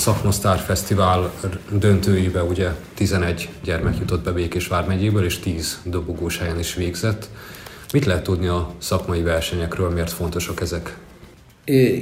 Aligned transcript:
Szakmosztár 0.00 0.58
Fesztivál 0.58 1.32
döntőibe 1.72 2.42
ugye 2.42 2.68
11 2.94 3.48
gyermek 3.64 3.98
jutott 3.98 4.24
be 4.24 4.32
Békés 4.32 4.66
vármegyéből, 4.66 5.24
és 5.24 5.38
10 5.38 5.80
dobogós 5.84 6.38
helyen 6.38 6.58
is 6.58 6.74
végzett. 6.74 7.28
Mit 7.92 8.04
lehet 8.04 8.22
tudni 8.22 8.46
a 8.46 8.74
szakmai 8.78 9.22
versenyekről, 9.22 9.90
miért 9.90 10.10
fontosak 10.10 10.60
ezek? 10.60 10.96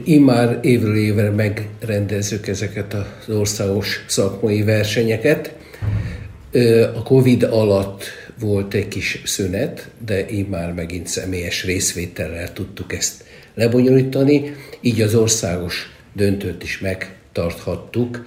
Én 0.04 0.20
már 0.20 0.58
évről 0.62 0.96
évre 0.96 1.30
megrendezzük 1.30 2.46
ezeket 2.46 2.94
az 2.94 3.34
országos 3.34 4.04
szakmai 4.06 4.62
versenyeket. 4.62 5.54
A 6.94 7.02
Covid 7.02 7.42
alatt 7.42 8.04
volt 8.40 8.74
egy 8.74 8.88
kis 8.88 9.22
szünet, 9.24 9.90
de 10.06 10.26
én 10.26 10.46
már 10.50 10.72
megint 10.72 11.06
személyes 11.06 11.64
részvétellel 11.64 12.52
tudtuk 12.52 12.92
ezt 12.92 13.24
lebonyolítani, 13.54 14.54
így 14.80 15.00
az 15.00 15.14
országos 15.14 15.90
döntőt 16.12 16.62
is 16.62 16.78
megtarthattuk 17.32 18.26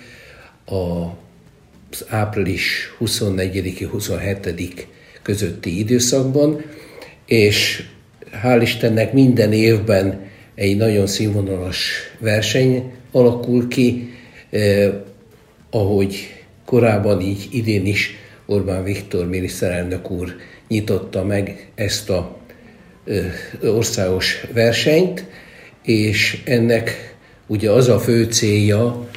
az 0.66 2.06
április 2.08 2.96
24-27 3.00 4.84
közötti 5.22 5.80
időszakban, 5.80 6.62
és 7.26 7.84
hál' 8.44 8.60
Istennek 8.62 9.14
minden 9.14 9.54
évben 9.54 10.30
egy 10.56 10.78
nagyon 10.78 11.08
színvonalas 11.08 11.92
verseny 12.20 12.92
alakul 13.12 13.68
ki, 13.68 14.14
eh, 14.50 14.94
ahogy 15.70 16.44
korábban 16.66 17.22
így 17.22 17.48
idén 17.52 17.86
is 17.86 18.16
Orbán 18.46 18.84
Viktor 18.84 19.28
miniszterelnök 19.28 20.12
úr 20.12 20.36
nyitotta 20.68 21.24
meg 21.24 21.72
ezt 21.76 22.10
a 22.10 22.38
eh, 23.06 23.34
országos 23.76 24.46
versenyt, 24.54 25.26
és 25.84 26.42
ennek 26.46 27.11
ugye 27.52 27.72
az 27.72 27.88
a 27.88 28.00
fő 28.00 28.24
célja, 28.24 29.08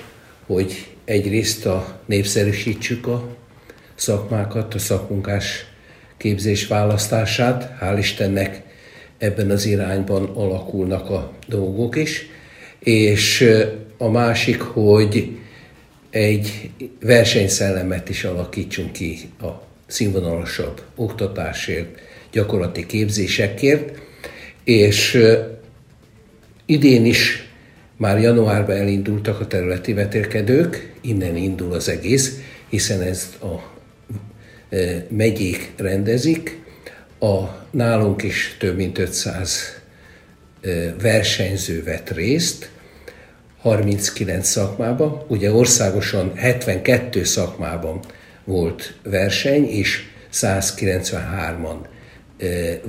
hogy 0.46 0.86
egyrészt 1.04 1.66
a 1.66 2.00
népszerűsítsük 2.06 3.06
a 3.06 3.36
szakmákat, 3.94 4.74
a 4.74 4.78
szakmunkás 4.78 5.66
képzés 6.16 6.66
választását. 6.66 7.76
Hál' 7.80 7.96
Istennek 7.98 8.62
ebben 9.18 9.50
az 9.50 9.66
irányban 9.66 10.24
alakulnak 10.24 11.10
a 11.10 11.32
dolgok 11.46 11.96
is. 11.96 12.26
És 12.78 13.50
a 13.98 14.08
másik, 14.08 14.60
hogy 14.60 15.38
egy 16.10 16.70
versenyszellemet 17.00 18.08
is 18.08 18.24
alakítsunk 18.24 18.92
ki 18.92 19.18
a 19.40 19.48
színvonalasabb 19.86 20.82
oktatásért, 20.94 21.98
gyakorlati 22.32 22.86
képzésekért, 22.86 23.98
és 24.64 25.18
idén 26.66 27.04
is 27.04 27.43
már 27.96 28.20
januárban 28.20 28.76
elindultak 28.76 29.40
a 29.40 29.46
területi 29.46 29.92
vetélkedők, 29.92 30.92
innen 31.00 31.36
indul 31.36 31.72
az 31.72 31.88
egész, 31.88 32.38
hiszen 32.68 33.00
ezt 33.00 33.42
a 33.42 33.72
megyék 35.08 35.72
rendezik, 35.76 36.62
a 37.20 37.42
nálunk 37.70 38.22
is 38.22 38.56
több 38.58 38.76
mint 38.76 38.98
500 38.98 39.80
versenyző 41.00 41.82
vett 41.82 42.10
részt, 42.10 42.70
39 43.60 44.48
szakmában, 44.48 45.24
ugye 45.28 45.52
országosan 45.52 46.32
72 46.34 47.24
szakmában 47.24 48.00
volt 48.44 48.98
verseny, 49.02 49.64
és 49.64 50.02
193-an 50.32 51.76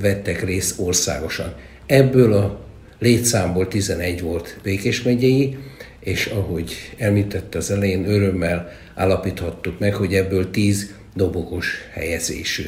vettek 0.00 0.44
részt 0.44 0.78
országosan. 0.78 1.54
Ebből 1.86 2.32
a 2.32 2.65
létszámból 2.98 3.68
11 3.68 4.20
volt 4.20 4.58
Békés 4.62 5.02
megyei, 5.02 5.56
és 6.00 6.26
ahogy 6.26 6.72
említette 6.96 7.58
az 7.58 7.70
elején, 7.70 8.08
örömmel 8.08 8.72
állapíthattuk 8.94 9.78
meg, 9.78 9.94
hogy 9.94 10.14
ebből 10.14 10.50
10 10.50 10.94
dobogos 11.14 11.74
helyezésű. 11.92 12.64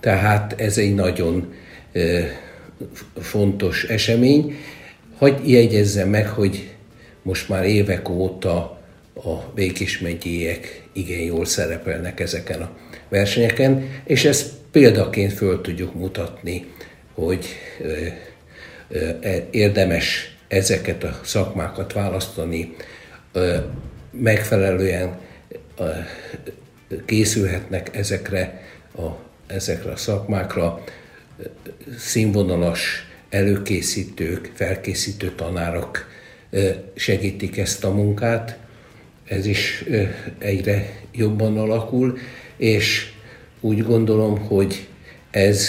Tehát 0.00 0.60
ez 0.60 0.78
egy 0.78 0.94
nagyon 0.94 1.52
fontos 3.20 3.84
esemény. 3.84 4.54
Hogy 5.16 5.50
jegyezzem 5.50 6.08
meg, 6.08 6.28
hogy 6.28 6.68
most 7.22 7.48
már 7.48 7.64
évek 7.64 8.08
óta 8.08 8.56
a 9.14 9.52
Békés 9.54 9.98
megyéek 9.98 10.82
igen 10.92 11.20
jól 11.20 11.44
szerepelnek 11.44 12.20
ezeken 12.20 12.60
a 12.60 12.76
versenyeken, 13.08 13.88
és 14.04 14.24
ezt 14.24 14.50
példaként 14.72 15.32
föl 15.32 15.60
tudjuk 15.60 15.94
mutatni, 15.94 16.64
hogy 17.14 17.46
érdemes 19.50 20.36
ezeket 20.48 21.04
a 21.04 21.20
szakmákat 21.22 21.92
választani, 21.92 22.76
megfelelően 24.10 25.18
készülhetnek 27.04 27.96
ezekre 27.96 28.62
a, 28.96 29.06
ezekre 29.46 29.90
a 29.90 29.96
szakmákra 29.96 30.84
színvonalas 31.98 33.06
előkészítők, 33.28 34.50
felkészítő 34.54 35.30
tanárok 35.30 36.06
segítik 36.94 37.58
ezt 37.58 37.84
a 37.84 37.90
munkát. 37.90 38.58
Ez 39.24 39.46
is 39.46 39.84
egyre 40.38 41.00
jobban 41.12 41.58
alakul, 41.58 42.18
és 42.56 43.12
úgy 43.60 43.82
gondolom, 43.84 44.38
hogy 44.38 44.88
ez, 45.30 45.68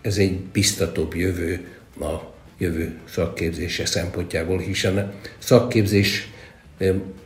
ez 0.00 0.16
egy 0.16 0.38
biztatóbb 0.38 1.14
jövő 1.14 1.68
a 2.00 2.29
jövő 2.60 2.98
szakképzése 3.08 3.86
szempontjából, 3.86 4.58
hiszen 4.58 4.98
a 4.98 5.12
szakképzés 5.38 6.30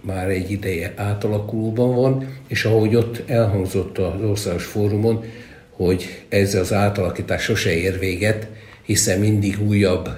már 0.00 0.28
egy 0.28 0.50
ideje 0.50 0.92
átalakulóban 0.96 1.94
van, 1.94 2.28
és 2.48 2.64
ahogy 2.64 2.96
ott 2.96 3.30
elhangzott 3.30 3.98
az 3.98 4.22
országos 4.22 4.64
fórumon, 4.64 5.24
hogy 5.70 6.24
ez 6.28 6.54
az 6.54 6.72
átalakítás 6.72 7.42
sose 7.42 7.74
ér 7.76 7.98
véget, 7.98 8.48
hiszen 8.82 9.18
mindig 9.18 9.60
újabb 9.66 10.08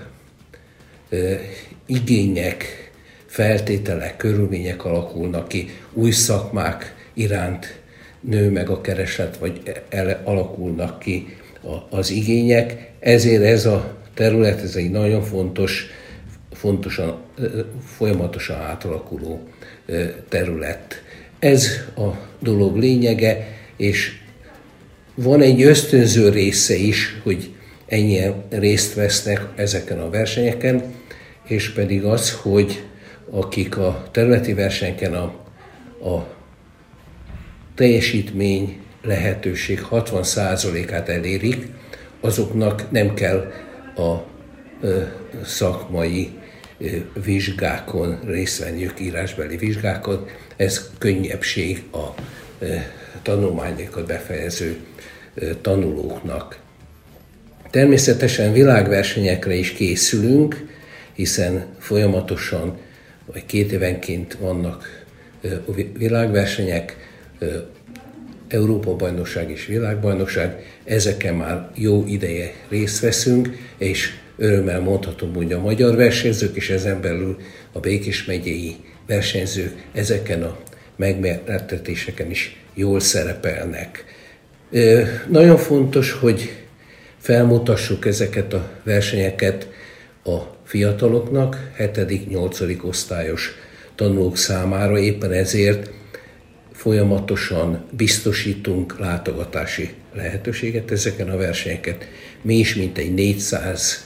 ö, 1.08 1.34
igények, 1.86 2.90
feltételek, 3.26 4.16
körülmények 4.16 4.84
alakulnak 4.84 5.48
ki, 5.48 5.70
új 5.92 6.10
szakmák 6.10 6.94
iránt 7.14 7.80
nő 8.20 8.50
meg 8.50 8.68
a 8.68 8.80
kereslet, 8.80 9.36
vagy 9.36 9.60
el, 9.88 10.20
alakulnak 10.24 10.98
ki 10.98 11.36
a, 11.62 11.96
az 11.96 12.10
igények. 12.10 12.90
Ezért 13.00 13.42
ez 13.42 13.66
a 13.66 13.95
terület, 14.16 14.62
ez 14.62 14.76
egy 14.76 14.90
nagyon 14.90 15.22
fontos 15.22 15.86
fontosan, 16.52 17.22
folyamatosan 17.96 18.56
átalakuló 18.56 19.48
terület. 20.28 21.02
Ez 21.38 21.68
a 21.96 22.10
dolog 22.38 22.76
lényege, 22.76 23.48
és 23.76 24.12
van 25.14 25.40
egy 25.40 25.62
ösztönző 25.62 26.28
része 26.28 26.74
is, 26.74 27.20
hogy 27.22 27.50
ennyien 27.86 28.44
részt 28.50 28.94
vesznek 28.94 29.40
ezeken 29.54 29.98
a 29.98 30.10
versenyeken, 30.10 30.82
és 31.44 31.70
pedig 31.70 32.04
az, 32.04 32.32
hogy 32.32 32.82
akik 33.30 33.76
a 33.76 34.08
területi 34.10 34.54
versenyeken 34.54 35.14
a, 35.14 35.24
a 36.08 36.26
teljesítmény 37.74 38.80
lehetőség 39.02 39.80
60%-át 39.90 41.08
elérik, 41.08 41.66
azoknak 42.20 42.90
nem 42.90 43.14
kell 43.14 43.52
a 43.96 44.26
szakmai 45.44 46.38
vizsgákon 47.24 48.20
részt 48.26 48.58
venniük, 48.58 49.00
írásbeli 49.00 49.56
vizsgákon. 49.56 50.26
Ez 50.56 50.90
könnyebbség 50.98 51.82
a 51.92 52.14
tanulmányokat 53.22 54.06
befejező 54.06 54.76
tanulóknak. 55.60 56.58
Természetesen 57.70 58.52
világversenyekre 58.52 59.54
is 59.54 59.72
készülünk, 59.72 60.66
hiszen 61.12 61.66
folyamatosan, 61.78 62.78
vagy 63.32 63.46
két 63.46 63.72
évenként 63.72 64.36
vannak 64.40 65.04
világversenyek, 65.92 66.96
Európa-bajnokság 68.48 69.50
és 69.50 69.66
világbajnokság, 69.66 70.78
ezeken 70.84 71.34
már 71.34 71.70
jó 71.74 72.04
ideje 72.06 72.52
részt 72.68 73.00
veszünk, 73.00 73.48
és 73.78 74.10
örömmel 74.36 74.80
mondhatom, 74.80 75.34
hogy 75.34 75.52
a 75.52 75.60
magyar 75.60 75.96
versenyzők 75.96 76.56
és 76.56 76.70
ezen 76.70 77.00
belül 77.00 77.36
a 77.72 77.80
Békés 77.80 78.24
megyei 78.24 78.76
versenyzők 79.06 79.72
ezeken 79.92 80.42
a 80.42 80.58
megmérettetéseken 80.96 82.30
is 82.30 82.64
jól 82.74 83.00
szerepelnek. 83.00 84.04
Nagyon 85.28 85.56
fontos, 85.56 86.12
hogy 86.12 86.52
felmutassuk 87.18 88.06
ezeket 88.06 88.52
a 88.52 88.70
versenyeket 88.82 89.68
a 90.24 90.38
fiataloknak, 90.64 91.70
7.-8. 91.78 92.84
osztályos 92.84 93.54
tanulók 93.94 94.36
számára, 94.36 94.98
éppen 94.98 95.32
ezért 95.32 95.90
folyamatosan 96.76 97.84
biztosítunk 97.90 98.98
látogatási 98.98 99.90
lehetőséget 100.14 100.90
ezeken 100.90 101.28
a 101.30 101.36
versenyeket. 101.36 102.08
Mi 102.42 102.54
is 102.54 102.74
mintegy 102.74 103.14
400 103.14 104.04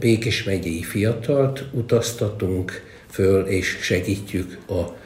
Békés 0.00 0.44
megyei 0.44 0.82
fiatalt 0.82 1.64
utaztatunk 1.72 2.82
föl, 3.10 3.46
és 3.46 3.78
segítjük 3.80 4.58
a 4.68 4.96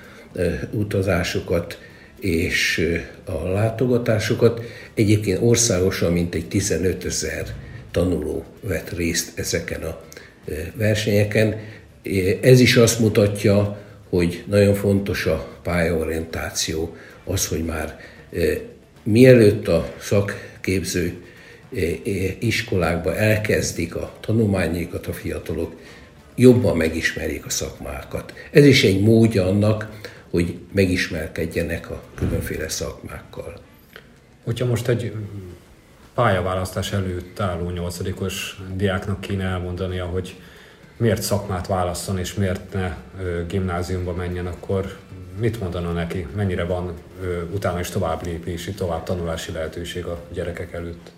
utazásokat 0.70 1.78
és 2.20 2.88
a 3.24 3.48
látogatásokat. 3.48 4.60
Egyébként 4.94 5.38
országosan 5.42 6.12
mintegy 6.12 6.48
15 6.48 7.04
ezer 7.04 7.46
tanuló 7.90 8.44
vett 8.60 8.90
részt 8.96 9.38
ezeken 9.38 9.82
a 9.82 10.00
versenyeken. 10.74 11.60
Ez 12.40 12.60
is 12.60 12.76
azt 12.76 12.98
mutatja, 12.98 13.81
hogy 14.12 14.44
nagyon 14.46 14.74
fontos 14.74 15.26
a 15.26 15.48
pályaorientáció, 15.62 16.96
az, 17.24 17.48
hogy 17.48 17.64
már 17.64 18.00
mielőtt 19.02 19.68
a 19.68 19.92
szakképző 20.00 21.22
iskolákba 22.38 23.16
elkezdik 23.16 23.94
a 23.94 24.14
tanulmányaikat 24.20 25.06
a 25.06 25.12
fiatalok, 25.12 25.74
jobban 26.34 26.76
megismerjék 26.76 27.46
a 27.46 27.50
szakmákat. 27.50 28.32
Ez 28.50 28.64
is 28.64 28.84
egy 28.84 29.00
módja 29.00 29.46
annak, 29.46 30.00
hogy 30.30 30.58
megismerkedjenek 30.72 31.90
a 31.90 32.02
különféle 32.14 32.68
szakmákkal. 32.68 33.60
Hogyha 34.44 34.66
most 34.66 34.88
egy 34.88 35.12
pályaválasztás 36.14 36.92
előtt 36.92 37.40
álló 37.40 37.70
nyolcadikos 37.70 38.60
diáknak 38.74 39.20
kéne 39.20 39.44
elmondania, 39.44 40.04
hogy 40.04 40.34
miért 41.02 41.22
szakmát 41.22 41.66
válasszon 41.66 42.18
és 42.18 42.34
miért 42.34 42.72
ne 42.72 42.96
gimnáziumba 43.48 44.12
menjen, 44.12 44.46
akkor 44.46 44.96
mit 45.40 45.60
mondana 45.60 45.92
neki? 45.92 46.26
Mennyire 46.36 46.64
van 46.64 46.92
utána 47.54 47.80
is 47.80 47.88
tovább 47.88 48.26
lépési, 48.26 48.72
tovább 48.72 49.02
tanulási 49.02 49.52
lehetőség 49.52 50.04
a 50.04 50.20
gyerekek 50.32 50.72
előtt? 50.72 51.10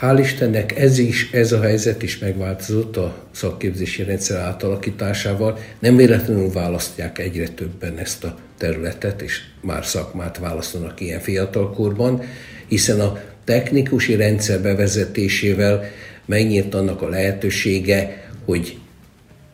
Hál' 0.00 0.18
Istennek 0.18 0.78
ez 0.78 0.98
is, 0.98 1.32
ez 1.32 1.52
a 1.52 1.60
helyzet 1.60 2.02
is 2.02 2.18
megváltozott 2.18 2.96
a 2.96 3.14
szakképzési 3.30 4.02
rendszer 4.02 4.40
átalakításával. 4.40 5.58
Nem 5.78 5.96
véletlenül 5.96 6.52
választják 6.52 7.18
egyre 7.18 7.48
többen 7.48 7.98
ezt 7.98 8.24
a 8.24 8.36
területet, 8.58 9.22
és 9.22 9.40
már 9.60 9.84
szakmát 9.84 10.38
választanak 10.38 11.00
ilyen 11.00 11.20
fiatalkorban, 11.20 12.22
hiszen 12.66 13.00
a 13.00 13.18
technikusi 13.44 14.14
rendszer 14.16 14.60
bevezetésével 14.60 15.84
megnyílt 16.24 16.74
annak 16.74 17.02
a 17.02 17.08
lehetősége, 17.08 18.23
hogy 18.44 18.78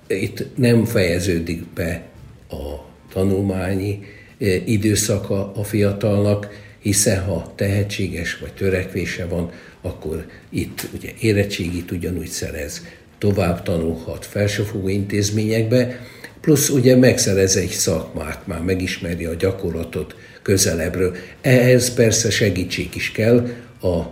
itt 0.07 0.57
nem 0.57 0.85
fejeződik 0.85 1.65
be 1.67 2.03
a 2.51 2.89
tanulmányi 3.13 4.03
eh, 4.39 4.69
időszaka 4.69 5.53
a 5.53 5.65
fiatalnak, 5.65 6.49
hiszen 6.79 7.25
ha 7.25 7.53
tehetséges 7.57 8.39
vagy 8.39 8.53
törekvése 8.53 9.27
van, 9.27 9.51
akkor 9.81 10.27
itt 10.51 10.89
ugye 10.95 11.11
érettségit 11.21 11.91
ugyanúgy 11.91 12.29
szerez, 12.29 12.83
tovább 13.19 13.63
tanulhat 13.63 14.27
felsőfogó 14.27 14.89
intézményekbe, 14.89 16.01
plusz 16.41 16.69
ugye 16.69 16.97
megszerez 16.97 17.57
egy 17.57 17.71
szakmát, 17.71 18.47
már 18.47 18.63
megismeri 18.63 19.25
a 19.25 19.35
gyakorlatot 19.35 20.15
közelebbről. 20.43 21.17
Ehhez 21.41 21.95
persze 21.95 22.31
segítség 22.31 22.89
is 22.95 23.13
kell, 23.13 23.49
a 23.83 24.03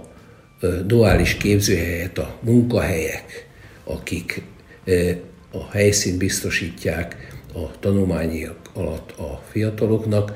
duális 0.87 1.35
képzőhelyet 1.35 2.19
a 2.19 2.39
munkahelyek, 2.41 3.47
akik 3.85 4.43
a 5.51 5.71
helyszínt 5.71 6.19
biztosítják 6.19 7.17
a 7.55 7.79
tanulmányi 7.81 8.49
alatt 8.73 9.11
a 9.11 9.43
fiataloknak, 9.51 10.33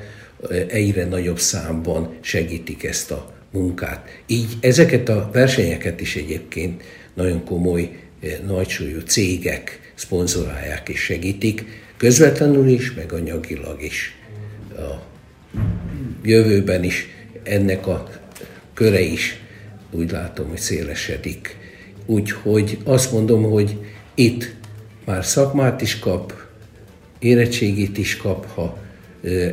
egyre 0.67 1.05
nagyobb 1.05 1.39
számban 1.39 2.17
segítik 2.21 2.83
ezt 2.83 3.11
a 3.11 3.33
munkát. 3.51 4.07
Így 4.27 4.57
ezeket 4.59 5.09
a 5.09 5.29
versenyeket 5.33 6.01
is 6.01 6.15
egyébként 6.15 6.83
nagyon 7.13 7.43
komoly, 7.43 7.99
nagysúlyú 8.45 8.99
cégek 8.99 9.91
szponzorálják 9.93 10.89
és 10.89 10.99
segítik, 10.99 11.65
közvetlenül 11.97 12.67
is, 12.67 12.93
meg 12.93 13.13
anyagilag 13.13 13.81
is. 13.81 14.17
A 14.77 15.03
jövőben 16.23 16.83
is 16.83 17.07
ennek 17.43 17.87
a 17.87 18.09
köre 18.73 19.01
is 19.01 19.39
úgy 19.91 20.11
látom, 20.11 20.49
hogy 20.49 20.59
szélesedik. 20.59 21.57
Úgyhogy 22.05 22.77
azt 22.83 23.11
mondom, 23.11 23.43
hogy 23.43 23.77
itt 24.15 24.55
már 25.05 25.25
szakmát 25.25 25.81
is 25.81 25.99
kap, 25.99 26.33
érettségét 27.19 27.97
is 27.97 28.17
kap, 28.17 28.45
ha 28.53 28.77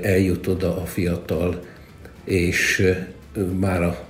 eljut 0.03 0.47
oda 0.47 0.77
a 0.77 0.87
fiatal, 0.87 1.65
és 2.25 2.93
már 3.59 3.83
a 3.83 4.07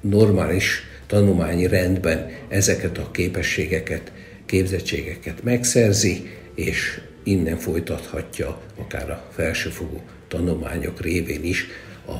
normális 0.00 0.82
tanulmányi 1.06 1.66
rendben 1.66 2.30
ezeket 2.48 2.98
a 2.98 3.10
képességeket, 3.10 4.12
képzettségeket 4.46 5.42
megszerzi, 5.42 6.30
és 6.54 7.00
innen 7.22 7.56
folytathatja 7.56 8.60
akár 8.78 9.10
a 9.10 9.30
felsőfogó 9.30 10.02
tanulmányok 10.28 11.00
révén 11.00 11.44
is 11.44 11.66
a, 12.06 12.12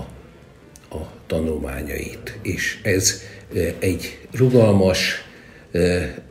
a 0.96 1.12
tanulmányait. 1.26 2.38
És 2.42 2.78
ez 2.82 3.22
egy 3.78 4.18
rugalmas 4.32 5.24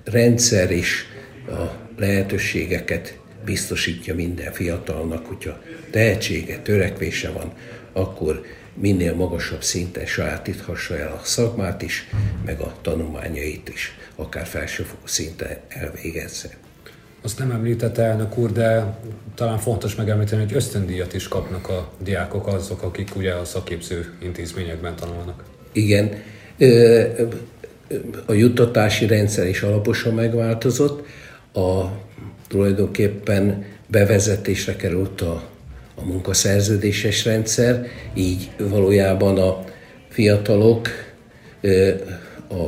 rendszer 0.03 0.71
is 0.71 1.05
a 1.51 1.75
lehetőségeket 1.97 3.19
biztosítja 3.45 4.15
minden 4.15 4.51
fiatalnak, 4.51 5.25
hogyha 5.25 5.61
tehetsége, 5.91 6.59
törekvése 6.59 7.31
van, 7.31 7.53
akkor 7.93 8.45
minél 8.73 9.15
magasabb 9.15 9.63
szinten 9.63 10.05
sajátíthassa 10.05 10.97
el 10.97 11.11
a 11.11 11.23
szakmát 11.23 11.81
is, 11.81 12.07
meg 12.45 12.59
a 12.59 12.75
tanulmányait 12.81 13.69
is, 13.69 13.97
akár 14.15 14.45
felsőfokú 14.45 15.07
szinten 15.07 15.57
elvégezze. 15.67 16.49
Azt 17.21 17.39
nem 17.39 17.51
említette 17.51 18.01
elnök 18.01 18.37
úr, 18.37 18.51
de 18.51 18.97
talán 19.35 19.57
fontos 19.57 19.95
megemlíteni, 19.95 20.43
hogy 20.43 20.55
ösztöndíjat 20.55 21.13
is 21.13 21.27
kapnak 21.27 21.69
a 21.69 21.91
diákok 22.03 22.47
azok, 22.47 22.81
akik 22.81 23.15
ugye 23.15 23.33
a 23.33 23.45
szakképző 23.45 24.13
intézményekben 24.21 24.95
tanulnak. 24.95 25.43
Igen, 25.71 26.21
a 28.25 28.33
juttatási 28.33 29.07
rendszer 29.07 29.47
is 29.47 29.61
alaposan 29.61 30.13
megváltozott. 30.13 31.07
A 31.53 31.85
tulajdonképpen 32.47 33.65
bevezetésre 33.87 34.75
került 34.75 35.21
a, 35.21 35.49
a 35.95 36.05
munkaszerződéses 36.05 37.25
rendszer, 37.25 37.85
így 38.13 38.49
valójában 38.57 39.37
a 39.37 39.63
fiatalok 40.09 40.87
a 42.49 42.63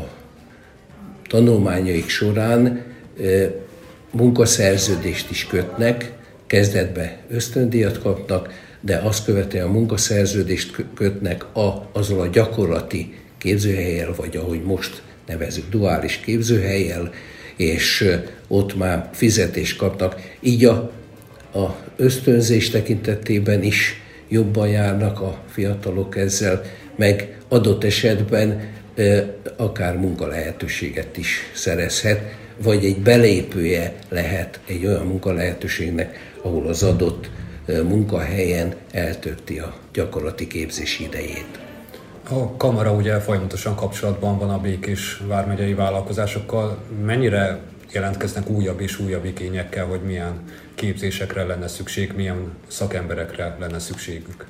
tanulmányaik 1.28 2.10
során 2.10 2.84
munkaszerződést 4.12 5.30
is 5.30 5.48
kötnek, 5.48 6.12
kezdetben 6.48 7.12
ösztöndíjat 7.30 8.02
kapnak, 8.02 8.54
de 8.80 8.98
azt 8.98 9.26
követően 9.26 9.68
a 9.68 9.72
munkaszerződést 9.72 10.86
kötnek 10.96 11.56
a, 11.56 11.90
azzal 11.92 12.20
a 12.20 12.28
gyakorlati 12.28 13.14
képzőhelyel, 13.38 14.14
vagy 14.16 14.38
ahogy 14.38 14.64
most 14.64 15.02
nevezük 15.28 15.70
duális 15.70 16.18
képzőhelyel, 16.18 17.12
és 17.62 18.18
ott 18.48 18.78
már 18.78 19.10
fizetést 19.14 19.78
kapnak. 19.78 20.22
Így 20.40 20.66
a, 20.66 20.92
a 21.54 21.76
ösztönzés 21.96 22.70
tekintetében 22.70 23.64
is 23.64 24.02
jobban 24.30 24.68
járnak 24.68 25.22
a 25.22 25.40
fiatalok 25.50 26.18
ezzel, 26.18 26.62
meg 26.96 27.38
adott 27.48 27.84
esetben 27.84 28.70
akár 29.58 29.98
munkalehetőséget 29.98 31.18
is 31.18 31.52
szerezhet, 31.54 32.36
vagy 32.64 32.86
egy 32.86 32.98
belépője 32.98 33.94
lehet 34.10 34.60
egy 34.68 34.86
olyan 34.86 35.06
munkalehetőségnek, 35.06 36.34
ahol 36.42 36.68
az 36.68 36.84
adott 36.84 37.30
munkahelyen 37.68 38.76
eltölti 38.92 39.60
a 39.60 39.76
gyakorlati 39.94 40.48
képzés 40.48 41.00
idejét. 41.00 41.61
A 42.32 42.56
kamara 42.58 42.92
ugye 42.92 43.20
folyamatosan 43.20 43.76
kapcsolatban 43.76 44.38
van 44.38 44.50
a 44.50 44.60
Békés 44.60 45.22
vármegyei 45.28 45.74
vállalkozásokkal. 45.74 46.78
Mennyire 47.06 47.60
jelentkeznek 47.94 48.50
újabb 48.50 48.80
és 48.80 49.00
újabb 49.00 49.26
igényekkel, 49.26 49.86
hogy 49.86 50.00
milyen 50.06 50.34
képzésekre 50.76 51.44
lenne 51.44 51.68
szükség, 51.68 52.14
milyen 52.16 52.52
szakemberekre 52.68 53.56
lenne 53.60 53.80
szükségük? 53.80 54.46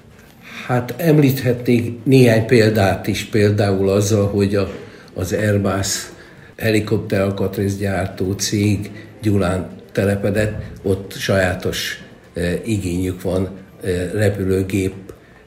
Hát 0.67 0.93
említhetnék 0.97 2.03
néhány 2.03 2.45
példát 2.45 3.07
is, 3.07 3.25
például 3.25 3.89
azzal, 3.89 4.27
hogy 4.27 4.55
a, 4.55 4.67
az 5.13 5.33
Airbus 5.33 6.09
helikopteralkatrészgyártó 6.57 8.31
cég 8.31 8.91
Gyulán 9.21 9.69
telepedett, 9.91 10.61
ott 10.83 11.13
sajátos 11.13 12.03
e, 12.33 12.53
igényük 12.63 13.21
van 13.21 13.49
e, 13.83 14.11
repülőgép 14.11 14.93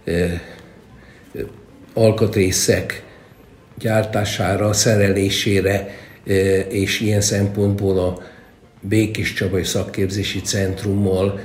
e, 0.04 0.12
alkatrészek 1.94 3.02
gyártására, 3.78 4.72
szerelésére, 4.72 5.94
és 6.68 7.00
ilyen 7.00 7.20
szempontból 7.20 7.98
a 7.98 8.22
Békés 8.80 9.32
Csabai 9.32 9.64
Szakképzési 9.64 10.40
Centrummal 10.40 11.40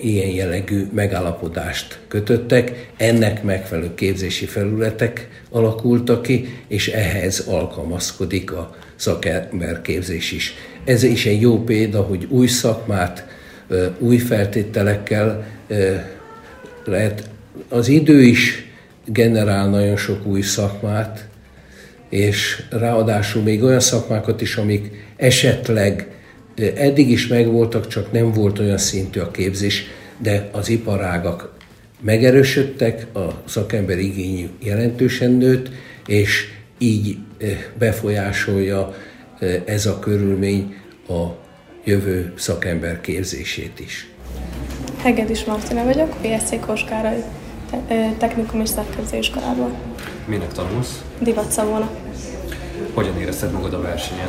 ilyen 0.00 0.28
jellegű 0.28 0.86
megállapodást 0.94 1.98
kötöttek. 2.08 2.90
Ennek 2.96 3.42
megfelelő 3.42 3.94
képzési 3.94 4.46
felületek 4.46 5.28
alakultak 5.50 6.22
ki, 6.22 6.62
és 6.68 6.88
ehhez 6.88 7.40
alkalmazkodik 7.48 8.52
a 8.52 8.76
szakemberképzés 8.96 10.32
is. 10.32 10.54
Ez 10.84 11.02
is 11.02 11.26
egy 11.26 11.40
jó 11.40 11.64
példa, 11.64 12.02
hogy 12.02 12.26
új 12.30 12.46
szakmát, 12.46 13.26
új 13.98 14.16
feltételekkel 14.18 15.46
lehet. 16.84 17.28
Az 17.68 17.88
idő 17.88 18.22
is 18.22 18.63
generál 19.06 19.68
nagyon 19.68 19.96
sok 19.96 20.26
új 20.26 20.40
szakmát, 20.40 21.28
és 22.08 22.62
ráadásul 22.70 23.42
még 23.42 23.62
olyan 23.62 23.80
szakmákat 23.80 24.40
is, 24.40 24.56
amik 24.56 24.90
esetleg 25.16 26.08
eddig 26.76 27.10
is 27.10 27.26
megvoltak, 27.26 27.86
csak 27.86 28.12
nem 28.12 28.32
volt 28.32 28.58
olyan 28.58 28.78
szintű 28.78 29.20
a 29.20 29.30
képzés, 29.30 29.84
de 30.18 30.48
az 30.52 30.68
iparágak 30.68 31.52
megerősödtek, 32.00 33.06
a 33.14 33.42
szakember 33.44 33.98
igény 33.98 34.50
jelentősen 34.62 35.30
nőtt, 35.30 35.70
és 36.06 36.46
így 36.78 37.18
befolyásolja 37.78 38.94
ez 39.64 39.86
a 39.86 39.98
körülmény 39.98 40.74
a 41.08 41.24
jövő 41.84 42.32
szakember 42.36 43.00
képzését 43.00 43.80
is. 43.80 44.08
Hegedűs 45.02 45.44
Martina 45.44 45.84
vagyok, 45.84 46.16
PSC 46.20 46.60
Koskárai 46.66 47.22
Technikum 48.18 48.60
és 48.60 48.68
Szakképzőiskolából. 48.68 49.70
Minek 50.26 50.52
tanulsz? 50.52 51.02
Divatszavónak. 51.18 51.90
Hogyan 52.94 53.18
érezted 53.20 53.52
magad 53.52 53.74
a 53.74 53.80
versenyen? 53.80 54.28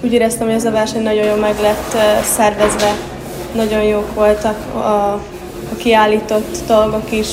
Úgy 0.00 0.12
éreztem, 0.12 0.46
hogy 0.46 0.56
ez 0.56 0.64
a 0.64 0.70
verseny 0.70 1.02
nagyon 1.02 1.24
jól 1.24 1.36
meg 1.36 1.60
lett 1.60 1.96
szervezve, 2.24 2.94
nagyon 3.54 3.82
jók 3.82 4.14
voltak 4.14 4.74
a, 4.74 5.12
a 5.72 5.76
kiállított 5.76 6.56
dolgok 6.66 7.12
is, 7.12 7.28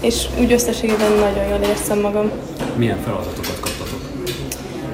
és 0.00 0.26
úgy 0.38 0.52
összességében 0.52 1.12
nagyon 1.12 1.48
jól 1.48 1.58
érzem 1.68 2.00
magam. 2.00 2.30
Milyen 2.76 2.98
feladatokat 3.04 3.60
kaptatok? 3.60 4.00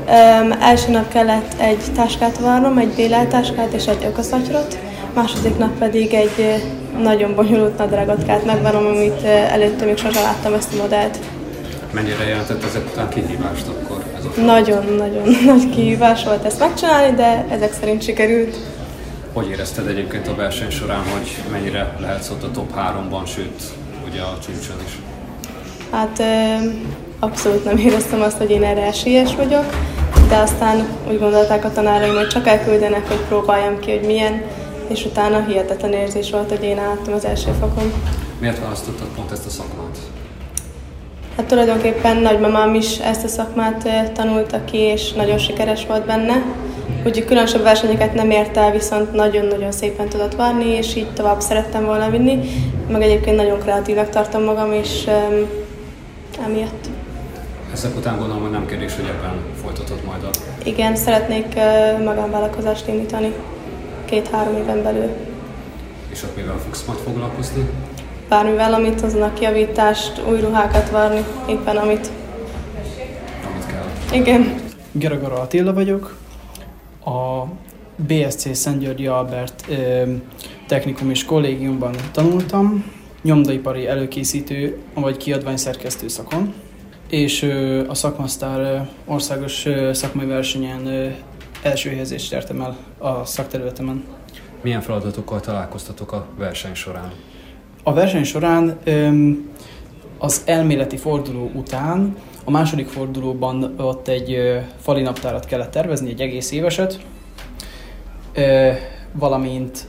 Um, 0.09 0.53
első 0.61 0.91
nap 0.91 1.09
kellett 1.09 1.61
egy 1.61 1.83
táskát 1.95 2.39
varnom, 2.39 2.79
egy 2.79 2.89
béleltáskát 2.95 3.73
és 3.73 3.87
egy 3.87 4.05
ökaszatyrot, 4.05 4.79
második 5.17 5.59
nap 5.59 5.79
pedig 5.79 6.15
egy 6.15 6.63
nagyon 7.03 7.35
bonyolult 7.35 7.79
nadrágot 7.79 8.25
kellett 8.25 8.45
megvarnom, 8.45 8.87
amit 8.87 9.23
előtte 9.25 9.85
még 9.85 9.97
sosem 9.97 10.23
láttam 10.23 10.55
ezt 10.55 10.73
a 10.73 10.77
modellt. 10.77 11.19
Mennyire 11.91 12.25
jelentett 12.25 12.65
ezek 12.65 12.87
után 12.93 13.09
kihívást 13.09 13.67
akkor? 13.67 14.05
Nagyon-nagyon 14.45 15.29
nagy 15.53 15.71
kihívás 15.71 16.25
volt 16.25 16.45
ezt 16.45 16.59
megcsinálni, 16.59 17.17
de 17.17 17.47
ezek 17.51 17.73
szerint 17.73 18.03
sikerült. 18.03 18.57
Hogy 19.33 19.49
érezted 19.49 19.87
egyébként 19.87 20.29
a 20.29 20.35
verseny 20.35 20.71
során, 20.71 21.03
hogy 21.13 21.37
mennyire 21.53 21.97
lehetsz 22.01 22.31
ott 22.31 22.43
a 22.43 22.51
top 22.51 22.73
3-ban, 22.77 23.27
sőt, 23.35 23.63
ugye 24.09 24.21
a 24.21 24.39
csúcson 24.47 24.77
is? 24.87 24.99
Hát 25.91 26.23
abszolút 27.19 27.65
nem 27.65 27.77
éreztem 27.77 28.21
azt, 28.21 28.37
hogy 28.37 28.51
én 28.51 28.65
erre 28.65 28.83
esélyes 28.83 29.35
vagyok, 29.35 29.65
de 30.29 30.37
aztán 30.37 30.87
úgy 31.09 31.19
gondolták 31.19 31.65
a 31.65 31.73
tanáraim, 31.73 32.15
hogy 32.15 32.29
csak 32.29 32.47
elküldenek, 32.47 33.09
hogy 33.09 33.21
próbáljam 33.29 33.79
ki, 33.79 33.91
hogy 33.91 34.07
milyen, 34.07 34.43
és 34.91 35.05
utána 35.05 35.45
hihetetlen 35.45 35.93
érzés 35.93 36.31
volt, 36.31 36.49
hogy 36.49 36.63
én 36.63 36.79
álltam 36.79 37.15
az 37.15 37.25
első 37.25 37.51
fokon. 37.61 37.93
Miért 38.39 38.61
választottad 38.61 39.07
pont 39.17 39.31
ezt 39.31 39.47
a 39.47 39.51
szakmát? 39.51 39.99
Hát 41.37 41.47
tulajdonképpen 41.47 42.17
nagymamám 42.17 42.75
is 42.75 42.99
ezt 42.99 43.25
a 43.25 43.29
szakmát 43.29 43.89
tanulta 44.13 44.65
ki, 44.65 44.77
és 44.77 45.13
nagyon 45.13 45.39
sikeres 45.39 45.87
volt 45.87 46.07
benne. 46.07 46.43
Úgyhogy 47.05 47.25
különösebb 47.25 47.63
versenyeket 47.63 48.15
nem 48.15 48.31
ért 48.31 48.57
el, 48.57 48.71
viszont 48.71 49.13
nagyon-nagyon 49.13 49.73
szépen 49.73 50.09
tudott 50.09 50.35
várni, 50.35 50.65
és 50.65 50.97
így 50.97 51.13
tovább 51.13 51.41
szerettem 51.41 51.85
volna 51.85 52.11
vinni. 52.11 52.39
Meg 52.89 53.03
egyébként 53.03 53.37
nagyon 53.37 53.59
kreatívnak 53.59 54.09
tartom 54.09 54.43
magam, 54.43 54.73
és 54.73 55.05
um, 55.07 55.49
emiatt. 56.45 56.89
Ezek 57.73 57.97
után 57.97 58.19
gondolom, 58.19 58.43
hogy 58.43 58.51
nem 58.51 58.67
kérdés, 58.67 58.95
hogy 58.97 59.05
ebben 59.05 59.35
folytatod 59.63 59.99
majd 60.07 60.23
a... 60.23 60.31
Igen, 60.65 60.97
szeretnék 60.97 61.47
uh, 61.57 62.05
magánvállalkozást 62.05 62.89
indítani 62.89 63.33
két-három 64.07 64.57
éven 64.57 64.83
belül. 64.83 65.11
És 66.09 66.23
ott 66.23 66.37
mivel 66.37 66.59
fogsz 66.59 66.85
majd 66.87 66.99
foglalkozni? 66.99 67.69
Bármivel, 68.29 68.75
amit 68.75 69.01
hoznak 69.01 69.41
javítást, 69.41 70.23
új 70.29 70.41
ruhákat 70.41 70.91
varni, 70.91 71.25
éppen 71.49 71.77
amit. 71.77 72.11
Amit 73.51 73.67
kell. 73.67 74.19
Igen. 74.21 74.55
Geragara 74.93 75.41
Attila 75.41 75.73
vagyok, 75.73 76.17
a 77.05 77.45
BSC 77.97 78.57
Szent 78.57 78.79
Györgyi 78.79 79.07
Albert 79.07 79.65
ö, 79.69 80.03
technikum 80.67 81.11
és 81.11 81.25
kollégiumban 81.25 81.95
tanultam, 82.13 82.85
nyomdaipari 83.23 83.87
előkészítő 83.87 84.79
vagy 84.95 85.17
kiadványszerkesztő 85.17 86.09
szakon, 86.09 86.55
és 87.11 87.43
ö, 87.43 87.89
a 87.89 87.95
szakmasztár 87.95 88.89
országos 89.05 89.67
ö, 89.67 89.93
szakmai 89.93 90.27
versenyen 90.27 90.87
ö, 90.87 91.09
első 91.67 91.91
helyezést 91.91 92.33
értem 92.33 92.61
el 92.61 92.77
a 92.99 93.25
szakterületemen. 93.25 94.05
Milyen 94.61 94.81
feladatokkal 94.81 95.41
találkoztatok 95.41 96.13
a 96.13 96.27
verseny 96.39 96.75
során? 96.75 97.13
A 97.83 97.93
verseny 97.93 98.25
során 98.25 98.79
az 100.19 100.43
elméleti 100.45 100.97
forduló 100.97 101.51
után 101.55 102.17
a 102.45 102.51
második 102.51 102.89
fordulóban 102.89 103.75
ott 103.79 104.09
egy 104.09 104.61
fali 104.81 105.03
naptárat 105.03 105.45
kellett 105.45 105.71
tervezni, 105.71 106.11
egy 106.11 106.21
egész 106.21 106.51
éveset, 106.51 107.01
valamint 109.13 109.89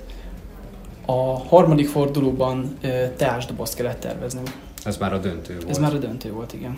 a 1.05 1.37
harmadik 1.47 1.87
fordulóban 1.87 2.77
teásdobozt 3.15 3.75
kellett 3.75 3.99
tervezni. 3.99 4.41
Ez 4.83 4.97
már 4.97 5.13
a 5.13 5.17
döntő 5.17 5.53
volt. 5.53 5.69
Ez 5.69 5.77
már 5.77 5.93
a 5.93 5.97
döntő 5.97 6.31
volt, 6.31 6.53
igen. 6.53 6.77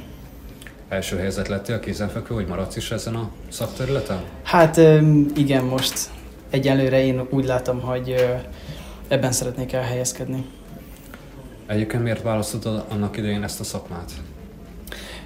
Első 0.89 1.17
helyzet 1.17 1.47
lettél 1.47 1.75
a 1.75 1.79
kézenfekvő, 1.79 2.35
hogy 2.35 2.47
maradsz 2.47 2.75
is 2.75 2.91
ezen 2.91 3.15
a 3.15 3.29
szakterületen? 3.49 4.17
Hát 4.43 4.77
igen, 5.35 5.63
most 5.63 6.09
egyelőre 6.49 7.05
én 7.05 7.21
úgy 7.29 7.45
látom, 7.45 7.81
hogy 7.81 8.15
ebben 9.07 9.31
szeretnék 9.31 9.73
elhelyezkedni. 9.73 10.45
Egyébként 11.67 12.03
miért 12.03 12.21
választottad 12.21 12.85
annak 12.89 13.17
idején 13.17 13.43
ezt 13.43 13.59
a 13.59 13.63
szakmát? 13.63 14.11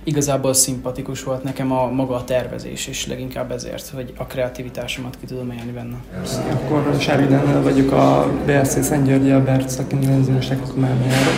Igazából 0.04 0.54
szimpatikus 0.54 1.24
volt 1.24 1.44
nekem 1.44 1.72
a 1.72 1.86
maga 1.86 2.16
a 2.16 2.24
tervezés, 2.24 2.88
és 2.88 3.08
leginkább 3.08 3.52
ezért, 3.52 3.88
hogy 3.88 4.14
a 4.18 4.26
kreativitásomat 4.26 5.18
ki 5.20 5.26
tudom 5.26 5.52
élni 5.52 5.72
benne. 5.72 5.96
Akkor 6.52 6.96
Sári 7.00 7.26
Dániel 7.26 7.62
vagyok 7.62 7.92
a 7.92 8.30
BSC 8.46 8.84
Szent 8.84 9.06
Györgyi 9.08 9.32
Albert 9.32 9.70
szakindulázós 9.70 10.48
technikumájára. 10.48 11.32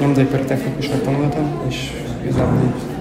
Nyomdaipari 0.00 0.44
technikusnak 0.44 1.02
tanultam, 1.02 1.62
és 1.68 1.90
igazából 2.22 2.62
így 2.62 2.93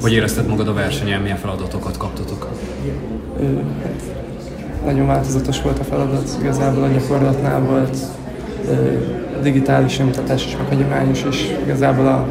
hogy 0.00 0.12
érezted 0.12 0.46
magad 0.46 0.68
a 0.68 0.72
versenyen, 0.72 1.20
milyen 1.20 1.36
feladatokat 1.36 1.96
kaptatok? 1.96 2.48
Hát, 3.82 4.02
nagyon 4.84 5.06
változatos 5.06 5.62
volt 5.62 5.78
a 5.78 5.84
feladat, 5.84 6.36
igazából 6.40 6.82
a 6.82 6.88
gyakorlatnál 6.88 7.60
volt 7.60 7.96
digitális 9.42 9.98
nyomtatás 9.98 10.44
és 10.46 10.56
meg 10.56 10.66
hagyományos, 10.68 11.24
és 11.30 11.56
igazából 11.64 12.06
a 12.06 12.26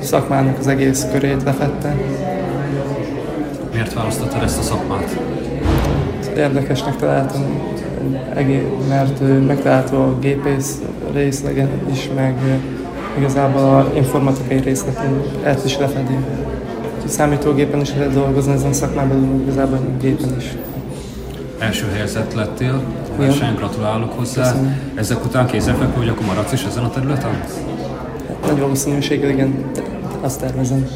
szakmának 0.00 0.58
az 0.58 0.66
egész 0.66 1.06
körét 1.12 1.42
lefette. 1.42 1.94
Miért 3.72 3.92
választottad 3.92 4.42
ezt 4.42 4.58
a 4.58 4.62
szakmát? 4.62 5.18
Érdekesnek 6.36 6.96
találtam, 6.96 7.42
mert 8.88 9.46
megtalálható 9.46 9.96
a 9.96 10.18
gépész 10.18 10.80
részlegen 11.12 11.68
is, 11.92 12.10
meg 12.14 12.34
igazából 13.18 13.60
a 13.60 13.90
informatikai 13.94 14.60
részlegen 14.60 15.22
ezt 15.42 15.64
is 15.64 15.78
lefedi. 15.78 16.16
Számítógépen 17.06 17.80
is 17.80 17.90
lehet 17.90 18.12
dolgozni 18.12 18.52
ezen 18.52 18.70
a 18.70 18.72
szakmában, 18.72 19.40
igazából 19.42 19.78
gépen 20.00 20.36
is. 20.38 20.56
Első 21.58 21.86
helyzet 21.96 22.34
lettél, 22.34 22.82
verseny, 23.16 23.54
gratulálok 23.54 24.12
hozzá. 24.12 24.42
Köszönöm. 24.42 24.92
Ezek 24.94 25.24
után 25.24 25.46
kézenfekvő, 25.46 25.98
hogy 25.98 26.08
akkor 26.08 26.26
maradsz 26.26 26.52
is 26.52 26.64
ezen 26.64 26.84
a 26.84 26.90
területen? 26.90 27.44
Nagy 28.46 28.60
valószínűséggel 28.60 29.30
igen, 29.30 29.54
azt 30.20 30.40
tervezem. 30.40 30.86